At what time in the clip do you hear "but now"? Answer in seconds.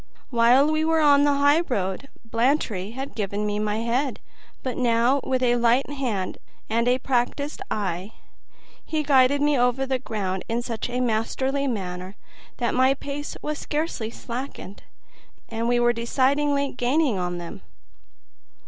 4.63-5.19